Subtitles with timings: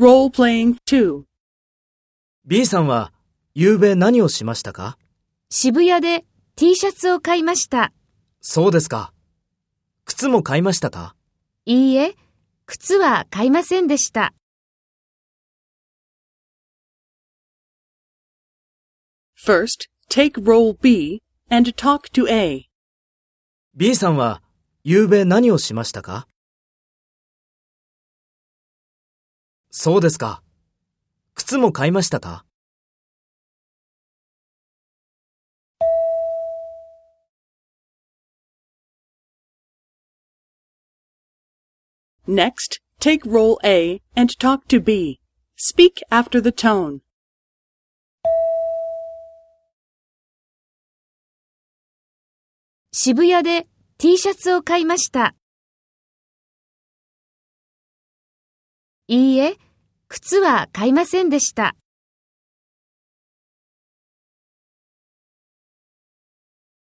[0.00, 0.76] Role playing
[2.46, 3.12] B さんは、
[3.52, 4.96] 夕べ何をしましたか？
[5.50, 6.24] 渋谷で
[6.56, 7.92] T シャツを買いました。
[8.40, 9.12] そうですか。
[10.06, 11.14] 靴も買いましたか？
[11.66, 12.16] いいえ、
[12.64, 14.32] 靴は買いませんでした。
[19.38, 22.70] First, take role B and talk to A.
[23.76, 24.40] ?B さんは、
[24.82, 26.26] 夕べ何をしましたか？
[29.70, 30.42] そうですか。
[31.34, 32.44] 靴も買いましたか
[42.28, 45.20] Next, take role A and talk to B.
[45.56, 47.00] Speak after the tone.
[52.92, 53.66] 渋谷で
[53.98, 55.34] T シャツを買いました。
[59.12, 59.56] いいえ、
[60.06, 61.74] 靴は買いませんでした。